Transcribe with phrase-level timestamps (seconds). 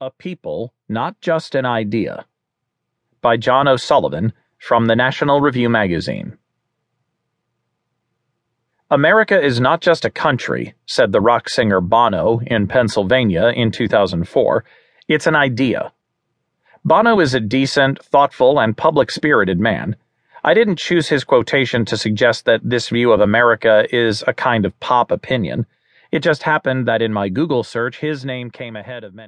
[0.00, 2.24] A People, Not Just an Idea
[3.20, 6.38] by John O'Sullivan from the National Review Magazine.
[8.92, 14.64] America is not just a country, said the rock singer Bono in Pennsylvania in 2004.
[15.08, 15.92] It's an idea.
[16.84, 19.96] Bono is a decent, thoughtful, and public spirited man.
[20.44, 24.64] I didn't choose his quotation to suggest that this view of America is a kind
[24.64, 25.66] of pop opinion.
[26.12, 29.26] It just happened that in my Google search, his name came ahead of many.